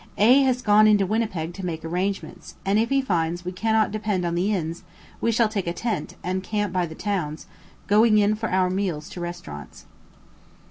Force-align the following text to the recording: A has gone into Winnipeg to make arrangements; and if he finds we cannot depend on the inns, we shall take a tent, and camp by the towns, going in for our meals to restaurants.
A 0.17 0.41
has 0.41 0.63
gone 0.63 0.87
into 0.87 1.05
Winnipeg 1.05 1.53
to 1.53 1.63
make 1.63 1.85
arrangements; 1.85 2.55
and 2.65 2.79
if 2.79 2.89
he 2.89 3.03
finds 3.03 3.45
we 3.45 3.51
cannot 3.51 3.91
depend 3.91 4.25
on 4.25 4.33
the 4.33 4.51
inns, 4.51 4.81
we 5.21 5.31
shall 5.31 5.47
take 5.47 5.67
a 5.67 5.73
tent, 5.73 6.15
and 6.23 6.41
camp 6.41 6.73
by 6.73 6.87
the 6.87 6.95
towns, 6.95 7.45
going 7.85 8.17
in 8.17 8.33
for 8.33 8.49
our 8.49 8.71
meals 8.71 9.07
to 9.09 9.21
restaurants. 9.21 9.85